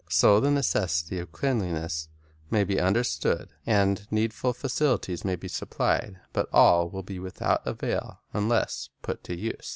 [0.09, 2.09] So the necessity of cleanliness
[2.49, 8.19] may be understood, and needful facilities may be supplied; but all will be without avail
[8.33, 9.69] unless put to use.